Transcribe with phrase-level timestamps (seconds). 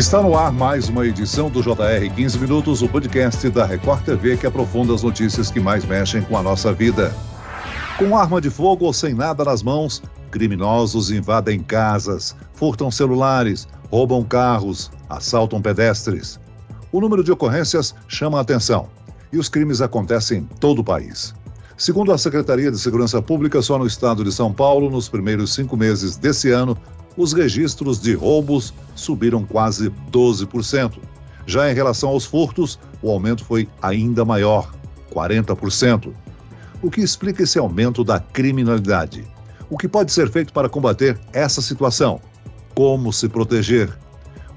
[0.00, 4.34] Está no ar mais uma edição do JR 15 Minutos, o podcast da Record TV
[4.38, 7.14] que aprofunda as notícias que mais mexem com a nossa vida.
[7.98, 14.24] Com arma de fogo ou sem nada nas mãos, criminosos invadem casas, furtam celulares, roubam
[14.24, 16.40] carros, assaltam pedestres.
[16.90, 18.88] O número de ocorrências chama a atenção
[19.30, 21.34] e os crimes acontecem em todo o país.
[21.76, 25.76] Segundo a Secretaria de Segurança Pública, só no estado de São Paulo, nos primeiros cinco
[25.76, 26.74] meses desse ano,
[27.16, 30.98] os registros de roubos subiram quase 12%.
[31.46, 34.70] Já em relação aos furtos, o aumento foi ainda maior,
[35.12, 36.12] 40%.
[36.82, 39.24] O que explica esse aumento da criminalidade?
[39.68, 42.20] O que pode ser feito para combater essa situação?
[42.74, 43.90] Como se proteger?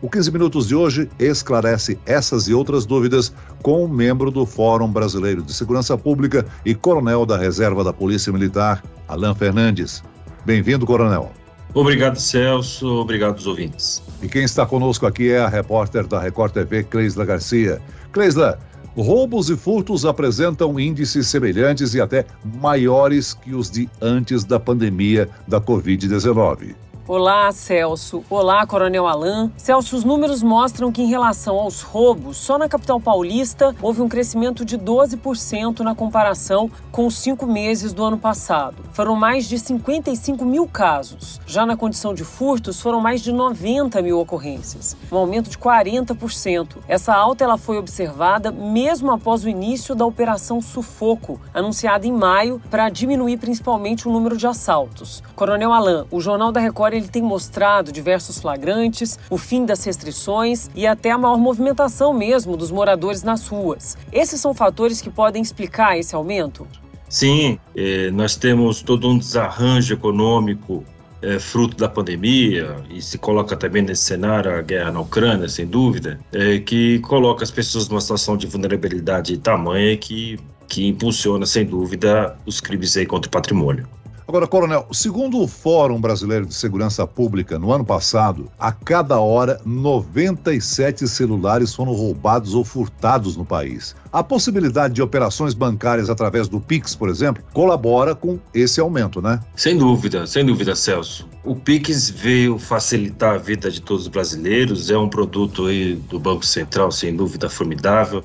[0.02, 4.92] O 15 Minutos de hoje esclarece essas e outras dúvidas com um membro do Fórum
[4.92, 10.04] Brasileiro de Segurança Pública e coronel da Reserva da Polícia Militar, Alain Fernandes.
[10.46, 11.32] Bem-vindo, coronel.
[11.74, 12.88] Obrigado, Celso.
[12.88, 14.04] Obrigado aos ouvintes.
[14.22, 17.82] E quem está conosco aqui é a repórter da Record TV, Cleisla Garcia.
[18.12, 18.60] Cleisla,
[18.96, 22.26] roubos e furtos apresentam índices semelhantes e até
[22.62, 26.76] maiores que os de antes da pandemia da Covid-19.
[27.06, 28.24] Olá, Celso.
[28.30, 29.52] Olá, Coronel Alain.
[29.58, 34.08] Celso, os números mostram que, em relação aos roubos, só na capital paulista houve um
[34.08, 38.78] crescimento de 12% na comparação com os cinco meses do ano passado.
[38.94, 41.42] Foram mais de 55 mil casos.
[41.46, 46.78] Já na condição de furtos, foram mais de 90 mil ocorrências, um aumento de 40%.
[46.88, 52.62] Essa alta ela foi observada mesmo após o início da Operação Sufoco, anunciada em maio
[52.72, 55.22] para diminuir principalmente o número de assaltos.
[55.36, 60.70] Coronel Alain, o Jornal da Record ele tem mostrado diversos flagrantes, o fim das restrições
[60.76, 63.98] e até a maior movimentação mesmo dos moradores nas ruas.
[64.12, 66.68] Esses são fatores que podem explicar esse aumento?
[67.10, 70.84] Sim, eh, nós temos todo um desarranjo econômico
[71.24, 75.66] é, fruto da pandemia, e se coloca também nesse cenário a guerra na Ucrânia, sem
[75.66, 80.38] dúvida, é, que coloca as pessoas numa situação de vulnerabilidade tamanha que,
[80.68, 83.88] que impulsiona, sem dúvida, os crimes aí contra o patrimônio.
[84.26, 89.60] Agora, Coronel, segundo o Fórum Brasileiro de Segurança Pública, no ano passado, a cada hora,
[89.66, 93.94] 97 celulares foram roubados ou furtados no país.
[94.14, 99.42] A possibilidade de operações bancárias através do Pix, por exemplo, colabora com esse aumento, né?
[99.56, 101.28] Sem dúvida, sem dúvida, Celso.
[101.44, 106.18] O Pix veio facilitar a vida de todos os brasileiros, é um produto aí do
[106.18, 108.24] Banco Central, sem dúvida, formidável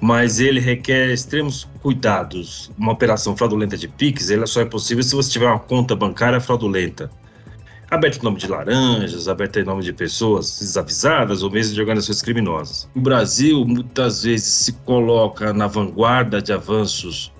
[0.00, 2.70] mas ele requer extremos cuidados.
[2.78, 6.40] Uma operação fraudulenta de PIX, ela só é possível se você tiver uma conta bancária
[6.40, 7.10] fraudulenta.
[7.90, 12.20] Aberta em nome de laranjas, aberta em nome de pessoas desavisadas ou mesmo de organizações
[12.20, 12.88] criminosas.
[12.94, 17.32] O Brasil muitas vezes se coloca na vanguarda de avanços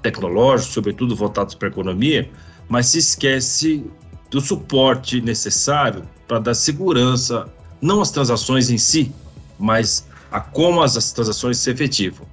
[0.00, 2.30] tecnológicos, sobretudo voltados para a economia,
[2.68, 3.84] mas se esquece
[4.30, 7.46] do suporte necessário para dar segurança,
[7.80, 9.12] não às transações em si,
[9.58, 12.26] mas a como as transações se efetivam.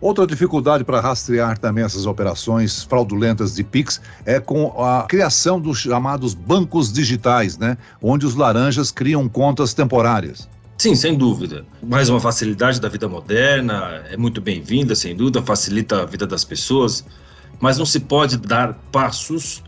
[0.00, 5.78] Outra dificuldade para rastrear também essas operações fraudulentas de Pix é com a criação dos
[5.78, 7.76] chamados bancos digitais, né?
[8.00, 10.48] Onde os laranjas criam contas temporárias.
[10.78, 11.66] Sim, sem dúvida.
[11.82, 16.44] Mais uma facilidade da vida moderna, é muito bem-vinda, sem dúvida, facilita a vida das
[16.44, 17.04] pessoas,
[17.58, 19.64] mas não se pode dar passos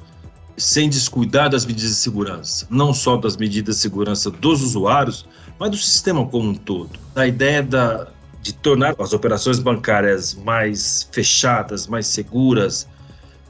[0.61, 5.27] sem descuidar das medidas de segurança, não só das medidas de segurança dos usuários,
[5.59, 6.99] mas do sistema como um todo.
[7.15, 8.09] A ideia da,
[8.43, 12.87] de tornar as operações bancárias mais fechadas, mais seguras,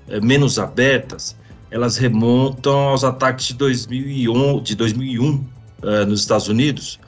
[0.09, 1.37] é, menos abertas,
[1.71, 5.45] elas remontam aos ataques de 2001, de 2001
[5.83, 6.99] é, nos Estados Unidos,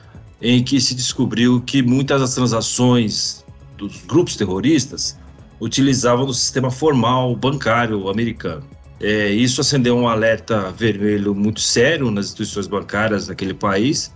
[0.41, 3.45] em que se descobriu que muitas das transações
[3.77, 5.17] dos grupos terroristas
[5.59, 8.65] utilizavam o sistema formal bancário americano.
[9.03, 14.13] É, isso acendeu um alerta vermelho muito sério nas instituições bancárias daquele país,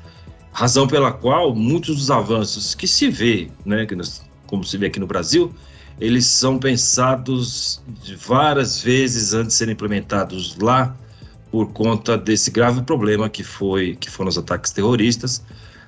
[0.54, 4.86] razão pela qual muitos dos avanços que se vê, né, que nós, como se vê
[4.86, 5.54] aqui no Brasil,
[6.00, 7.84] eles são pensados
[8.26, 10.96] várias vezes antes de serem implementados lá
[11.52, 15.44] por conta desse grave problema que foi que foram os ataques terroristas,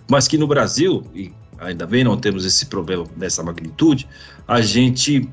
[0.09, 4.05] mas que no Brasil e ainda bem não temos esse problema nessa magnitude,
[4.45, 5.25] a gente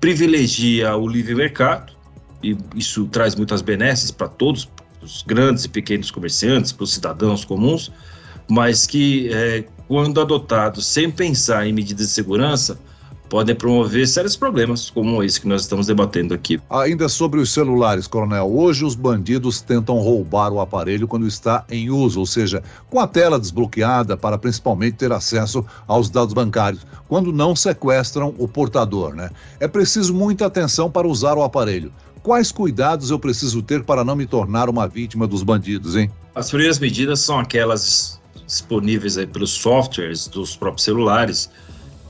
[0.00, 1.95] privilegia o livre mercado
[2.42, 4.68] e isso traz muitas benesses para todos,
[5.02, 7.92] os grandes e pequenos comerciantes, para os cidadãos comuns,
[8.48, 12.78] mas que, é, quando adotados sem pensar em medidas de segurança,
[13.28, 16.60] podem promover sérios problemas, como esse que nós estamos debatendo aqui.
[16.70, 21.90] Ainda sobre os celulares, Coronel, hoje os bandidos tentam roubar o aparelho quando está em
[21.90, 27.32] uso, ou seja, com a tela desbloqueada para principalmente ter acesso aos dados bancários, quando
[27.32, 29.30] não sequestram o portador, né?
[29.60, 31.92] É preciso muita atenção para usar o aparelho.
[32.22, 36.10] Quais cuidados eu preciso ter para não me tornar uma vítima dos bandidos, hein?
[36.34, 41.50] As primeiras medidas são aquelas disponíveis aí pelos softwares dos próprios celulares,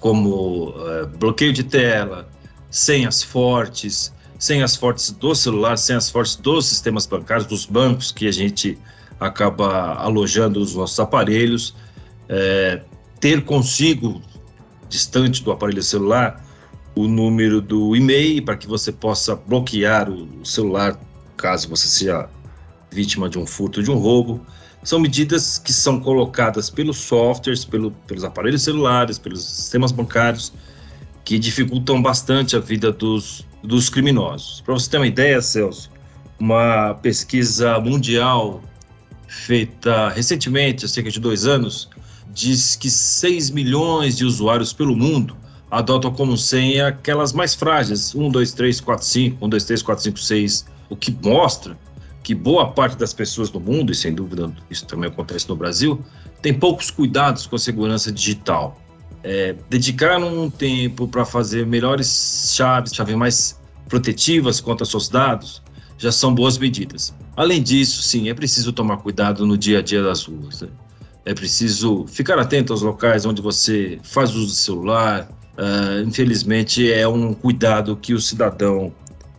[0.00, 2.28] como uh, bloqueio de tela,
[2.70, 8.32] senhas fortes, senhas fortes do celular, senhas fortes dos sistemas bancários, dos bancos que a
[8.32, 8.78] gente
[9.18, 11.74] acaba alojando os nossos aparelhos,
[12.28, 12.82] é,
[13.18, 14.20] ter consigo,
[14.88, 16.44] distante do aparelho celular,
[16.94, 20.98] o número do e-mail para que você possa bloquear o celular
[21.36, 22.28] caso você seja
[22.90, 24.44] vítima de um furto, de um roubo.
[24.86, 30.52] São medidas que são colocadas pelos softwares, pelo, pelos aparelhos celulares, pelos sistemas bancários,
[31.24, 34.60] que dificultam bastante a vida dos, dos criminosos.
[34.60, 35.90] Para você ter uma ideia, Celso,
[36.38, 38.62] uma pesquisa mundial
[39.26, 41.90] feita recentemente, há cerca de dois anos,
[42.32, 45.36] diz que 6 milhões de usuários pelo mundo
[45.68, 50.04] adotam como senha aquelas mais frágeis, 1, 2, 3, 4, 5, 1, 2, 3, 4,
[50.04, 51.76] 5, 6, o que mostra
[52.26, 56.04] que boa parte das pessoas do mundo, e sem dúvida isso também acontece no Brasil,
[56.42, 58.80] tem poucos cuidados com a segurança digital.
[59.22, 65.62] É, dedicaram um tempo para fazer melhores chaves, chaves mais protetivas contra seus dados,
[65.98, 67.14] já são boas medidas.
[67.36, 70.62] Além disso, sim, é preciso tomar cuidado no dia a dia das ruas.
[70.62, 70.68] Né?
[71.24, 75.30] É preciso ficar atento aos locais onde você faz uso do celular.
[75.56, 78.92] Uh, infelizmente, é um cuidado que o cidadão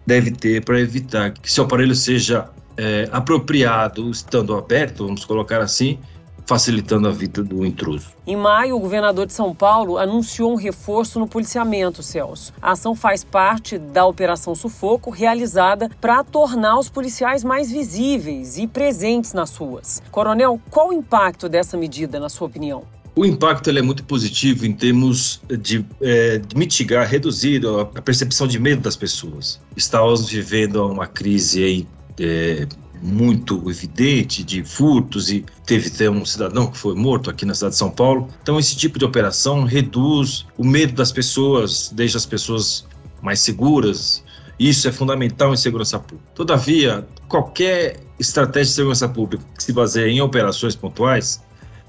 [0.06, 6.00] deve ter para evitar que seu aparelho seja é, apropriado, estando aberto, vamos colocar assim,
[6.48, 8.08] facilitando a vida do intruso.
[8.26, 12.54] Em maio, o governador de São Paulo anunciou um reforço no policiamento, Celso.
[12.62, 18.66] A ação faz parte da Operação Sufoco, realizada para tornar os policiais mais visíveis e
[18.66, 20.02] presentes nas ruas.
[20.10, 22.84] Coronel, qual o impacto dessa medida, na sua opinião?
[23.14, 27.64] O impacto é muito positivo em termos de, é, de, mitigar, reduzir
[27.96, 29.60] a percepção de medo das pessoas.
[29.76, 31.88] Estamos vivendo uma crise
[32.20, 32.68] é,
[33.02, 37.74] muito evidente de furtos e teve até um cidadão que foi morto aqui na cidade
[37.74, 38.28] de São Paulo.
[38.42, 42.86] Então esse tipo de operação reduz o medo das pessoas, deixa as pessoas
[43.22, 44.24] mais seguras.
[44.60, 46.30] Isso é fundamental em segurança pública.
[46.34, 51.42] Todavia, qualquer estratégia de segurança pública que se baseie em operações pontuais,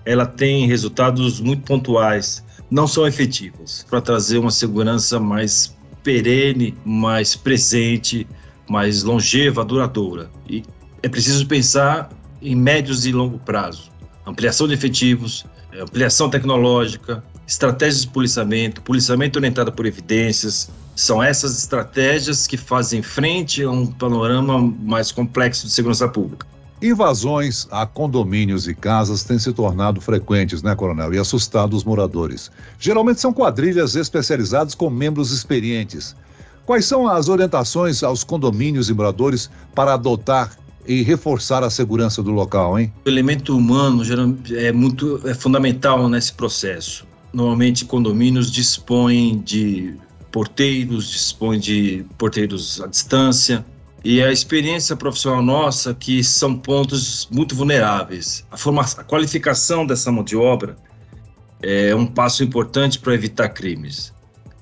[0.04, 7.34] ela tem resultados muito pontuais, não são efetivas para trazer uma segurança mais perene, mais
[7.34, 8.26] presente,
[8.69, 10.31] mais longeva, duradoura.
[10.49, 10.62] E
[11.03, 12.11] é preciso pensar
[12.41, 13.91] em médios e longo prazo.
[14.26, 20.70] Ampliação de efetivos, é, ampliação tecnológica, estratégias de policiamento, policiamento orientado por evidências.
[20.94, 26.47] São essas estratégias que fazem frente a um panorama mais complexo de segurança pública.
[26.81, 31.12] Invasões a condomínios e casas têm se tornado frequentes, né, Coronel?
[31.12, 32.53] E assustado os moradores.
[32.79, 36.15] Geralmente são quadrilhas especializadas com membros experientes.
[36.69, 40.55] Quais são as orientações aos condomínios e moradores para adotar
[40.87, 42.93] e reforçar a segurança do local, hein?
[43.06, 44.03] O elemento humano
[44.55, 47.06] é muito é fundamental nesse processo.
[47.32, 49.94] Normalmente condomínios dispõem de
[50.31, 53.65] porteiros, dispõem de porteiros à distância,
[54.05, 58.44] e a experiência profissional nossa que são pontos muito vulneráveis.
[58.50, 60.76] A, formação, a qualificação dessa mão de obra
[61.62, 64.12] é um passo importante para evitar crimes.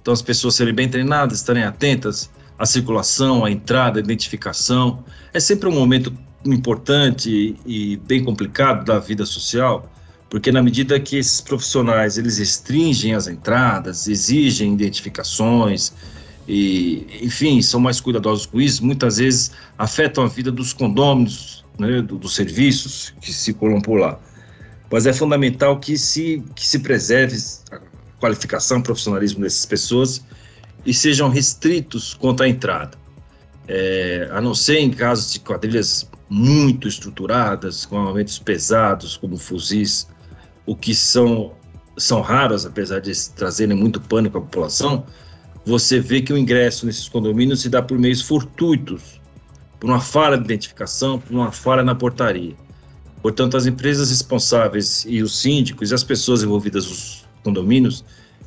[0.07, 5.03] Então, as pessoas serem bem treinadas, estarem atentas à circulação, à entrada, à identificação.
[5.35, 9.93] É sempre um momento importante e bem complicado da vida social,
[10.31, 15.93] porque na medida que esses profissionais eles restringem as entradas, exigem identificações,
[16.47, 22.01] e, enfim, são mais cuidadosos com isso, muitas vezes afetam a vida dos condôminos, né,
[22.01, 24.21] do, dos serviços que circulam por lá.
[24.89, 27.35] Mas é fundamental que se, que se preserve
[28.21, 30.25] qualificação profissionalismo dessas pessoas
[30.85, 32.97] e sejam restritos quanto à entrada.
[33.69, 40.09] É, a não ser em casos de quadrilhas muito estruturadas, com armamentos pesados, como fuzis,
[40.65, 41.53] o que são,
[41.97, 45.05] são raros, apesar de trazerem muito pânico à população,
[45.65, 49.21] você vê que o ingresso nesses condomínios se dá por meios fortuitos,
[49.81, 52.55] por uma falha de identificação, por uma falha na portaria.
[53.21, 58.05] Portanto, as empresas responsáveis e os síndicos e as pessoas envolvidas nos condomínios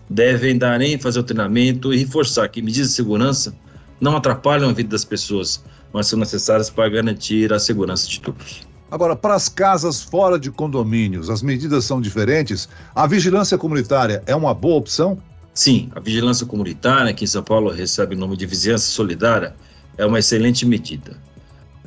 [0.09, 3.55] devem dar ênfase ao treinamento e reforçar que medidas de segurança
[4.01, 5.63] não atrapalham a vida das pessoas,
[5.93, 8.67] mas são necessárias para garantir a segurança de todos.
[8.91, 12.67] Agora, para as casas fora de condomínios, as medidas são diferentes?
[12.95, 15.17] A vigilância comunitária é uma boa opção?
[15.53, 19.53] Sim, a vigilância comunitária, que em São Paulo recebe o nome de vizinhança solidária,
[19.97, 21.17] é uma excelente medida.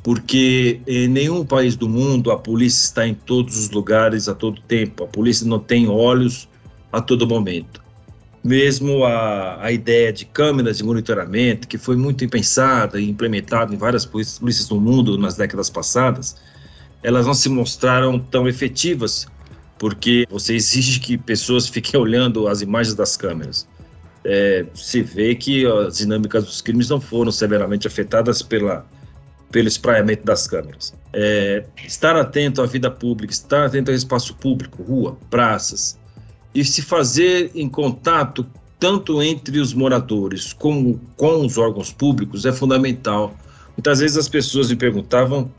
[0.01, 4.61] Porque em nenhum país do mundo a polícia está em todos os lugares a todo
[4.61, 5.03] tempo.
[5.03, 6.47] A polícia não tem olhos
[6.93, 7.81] a todo momento.
[8.43, 13.77] Mesmo a, a ideia de câmeras de monitoramento, que foi muito pensada e implementada em
[13.77, 16.35] várias polícias do mundo nas décadas passadas,
[17.01, 19.25] elas não se mostraram tão efetivas
[19.79, 23.67] porque você exige que pessoas fiquem olhando as imagens das câmeras.
[24.25, 28.85] É, se vê que as dinâmicas dos crimes não foram severamente afetadas pela,
[29.51, 30.93] pelo espraiamento das câmeras.
[31.11, 35.97] É, estar atento à vida pública, estar atento ao espaço público, rua, praças,
[36.53, 38.45] e se fazer em contato
[38.79, 43.33] tanto entre os moradores como com os órgãos públicos é fundamental.
[43.77, 45.49] Muitas vezes as pessoas me perguntavam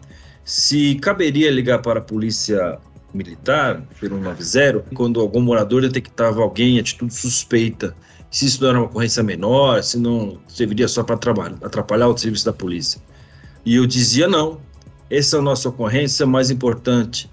[0.44, 2.78] se caberia ligar para a polícia
[3.14, 7.96] militar, pelo 90, quando algum morador detectava alguém em atitude suspeita,
[8.30, 11.16] se isso não era uma ocorrência menor, se não serviria só para
[11.62, 13.00] atrapalhar o serviço da polícia.
[13.64, 14.60] E eu dizia não,
[15.08, 17.30] essa é a nossa ocorrência mais importante,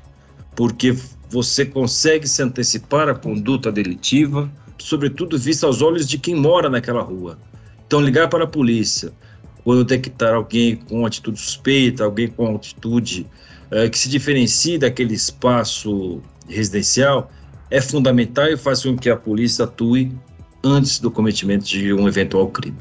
[0.55, 0.95] porque
[1.31, 7.01] você consegue se antecipar à conduta delitiva, sobretudo vista aos olhos de quem mora naquela
[7.01, 7.39] rua.
[7.87, 9.13] Então, ligar para a polícia,
[9.63, 13.25] quando detectar alguém com atitude suspeita, alguém com atitude
[13.71, 17.31] é, que se diferencie daquele espaço residencial,
[17.69, 20.11] é fundamental e faz com que a polícia atue
[20.61, 22.77] antes do cometimento de um eventual crime.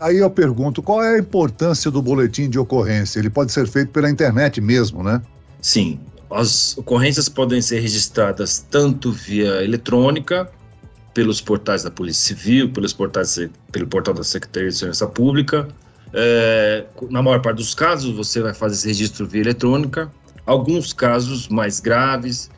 [0.00, 3.20] Aí eu pergunto, qual é a importância do boletim de ocorrência?
[3.20, 5.22] Ele pode ser feito pela internet mesmo, né?
[5.62, 10.50] Sim, as ocorrências podem ser registradas tanto via eletrônica,
[11.14, 13.38] pelos portais da Polícia Civil, pelos portais,
[13.70, 15.68] pelo portal da Secretaria de Segurança Pública.
[16.12, 20.12] É, na maior parte dos casos, você vai fazer esse registro via eletrônica.
[20.44, 22.50] Alguns casos mais graves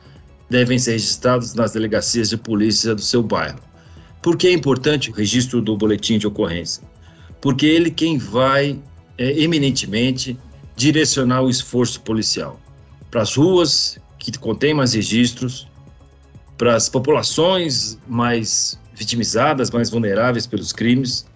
[0.48, 3.60] devem ser registrados nas delegacias de polícia do seu bairro.
[4.22, 6.82] Por que é importante o registro do boletim de ocorrência?
[7.40, 8.80] Porque ele quem vai
[9.18, 10.36] é, eminentemente
[10.74, 12.58] direcionar o esforço policial
[13.16, 15.66] para as ruas que contêm mais registros,
[16.58, 21.26] para as populações mais vitimizadas, mais vulneráveis pelos crimes.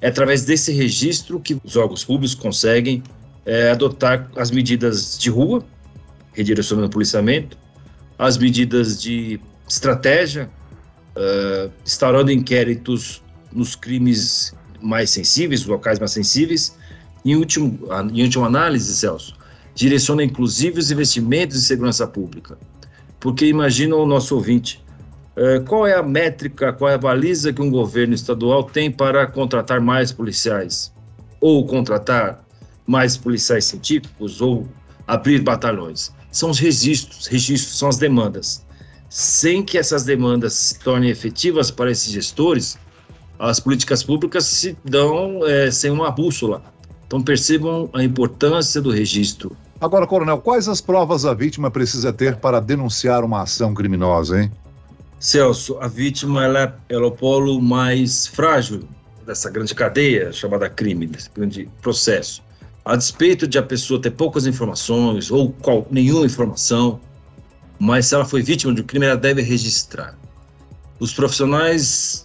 [0.00, 3.02] É através desse registro que os órgãos públicos conseguem
[3.44, 5.64] é, adotar as medidas de rua,
[6.34, 7.58] redirecionando o policiamento,
[8.16, 10.48] as medidas de estratégia,
[11.16, 16.76] uh, instaurando inquéritos nos crimes mais sensíveis, locais mais sensíveis,
[17.24, 19.34] em, último, em última análise, Celso,
[19.74, 22.56] direciona inclusive os investimentos em segurança pública.
[23.18, 24.82] Porque imagina o nosso ouvinte,
[25.36, 29.26] uh, qual é a métrica, qual é a baliza que um governo estadual tem para
[29.26, 30.92] contratar mais policiais?
[31.40, 32.44] Ou contratar
[32.86, 34.68] mais policiais científicos, ou
[35.06, 36.12] abrir batalhões?
[36.30, 38.64] São os registros, registros são as demandas.
[39.08, 42.78] Sem que essas demandas se tornem efetivas para esses gestores,
[43.38, 46.73] as políticas públicas se dão é, sem uma bússola.
[47.14, 49.56] Então percebam a importância do registro.
[49.80, 54.50] Agora, coronel, quais as provas a vítima precisa ter para denunciar uma ação criminosa, hein?
[55.20, 58.82] Celso, a vítima ela, é, ela é o polo mais frágil
[59.24, 62.42] dessa grande cadeia chamada crime, desse grande processo.
[62.84, 66.98] A despeito de a pessoa ter poucas informações ou qual, nenhuma informação,
[67.78, 70.18] mas se ela foi vítima de um crime, ela deve registrar.
[70.98, 72.23] Os profissionais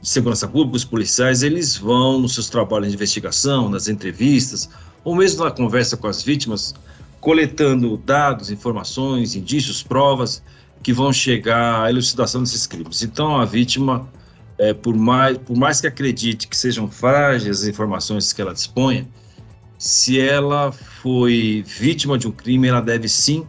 [0.00, 4.68] de segurança pública, os policiais, eles vão nos seus trabalhos de investigação, nas entrevistas,
[5.04, 6.74] ou mesmo na conversa com as vítimas,
[7.20, 10.42] coletando dados, informações, indícios, provas
[10.82, 13.02] que vão chegar à elucidação desses crimes.
[13.02, 14.08] Então, a vítima,
[14.56, 19.08] é, por, mais, por mais que acredite que sejam frágeis as informações que ela disponha,
[19.78, 23.46] se ela foi vítima de um crime, ela deve sim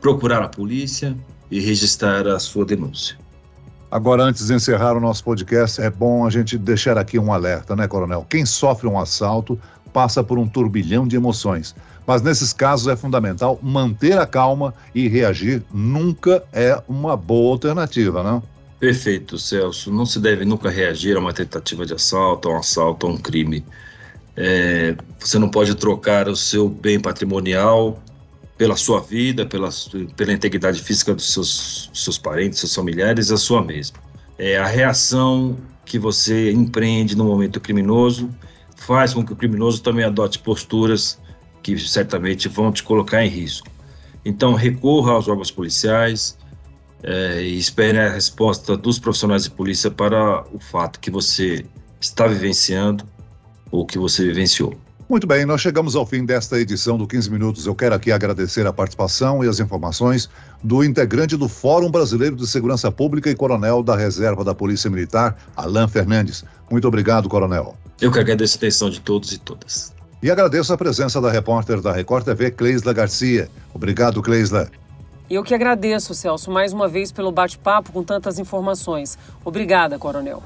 [0.00, 1.16] procurar a polícia
[1.50, 3.19] e registrar a sua denúncia.
[3.90, 7.74] Agora, antes de encerrar o nosso podcast, é bom a gente deixar aqui um alerta,
[7.74, 8.24] né, Coronel?
[8.28, 9.58] Quem sofre um assalto
[9.92, 11.74] passa por um turbilhão de emoções.
[12.06, 18.22] Mas nesses casos é fundamental manter a calma e reagir nunca é uma boa alternativa,
[18.22, 18.42] não?
[18.78, 19.92] Perfeito, Celso.
[19.92, 23.16] Não se deve nunca reagir a uma tentativa de assalto, a um assalto, a um
[23.16, 23.64] crime.
[24.36, 28.00] É, você não pode trocar o seu bem patrimonial
[28.60, 29.70] pela sua vida, pela,
[30.14, 33.96] pela integridade física dos seus, seus parentes, seus familiares, a sua mesma.
[34.36, 38.28] É a reação que você empreende no momento criminoso
[38.76, 41.18] faz com que o criminoso também adote posturas
[41.62, 43.66] que certamente vão te colocar em risco.
[44.26, 46.36] Então, recorra aos órgãos policiais
[47.02, 51.64] é, e espere a resposta dos profissionais de polícia para o fato que você
[51.98, 53.08] está vivenciando
[53.70, 54.76] ou que você vivenciou.
[55.10, 57.66] Muito bem, nós chegamos ao fim desta edição do 15 Minutos.
[57.66, 60.30] Eu quero aqui agradecer a participação e as informações
[60.62, 65.36] do integrante do Fórum Brasileiro de Segurança Pública e coronel da Reserva da Polícia Militar,
[65.56, 66.44] Alain Fernandes.
[66.70, 67.76] Muito obrigado, coronel.
[68.00, 69.92] Eu que agradeço a atenção de todos e todas.
[70.22, 73.50] E agradeço a presença da repórter da Record TV, Cleisla Garcia.
[73.74, 74.70] Obrigado, Cleisla.
[75.30, 79.16] Eu que agradeço, Celso, mais uma vez pelo bate-papo com tantas informações.
[79.44, 80.42] Obrigada, Coronel.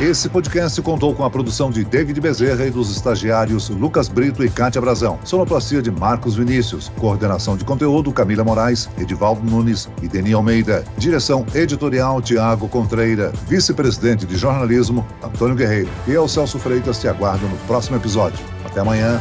[0.00, 4.48] Esse podcast contou com a produção de David Bezerra e dos estagiários Lucas Brito e
[4.48, 5.18] Kátia Brazão.
[5.24, 6.88] Sonoplastia de Marcos Vinícius.
[7.00, 10.84] Coordenação de conteúdo Camila Moraes, Edivaldo Nunes e Deni Almeida.
[10.96, 13.32] Direção editorial Tiago Contreira.
[13.48, 15.90] Vice-presidente de jornalismo Antônio Guerreiro.
[16.06, 18.38] E eu, Celso Freitas, te aguardo no próximo episódio.
[18.64, 19.20] Até amanhã.